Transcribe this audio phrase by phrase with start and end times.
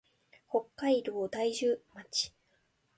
[0.49, 2.31] 北海道大樹町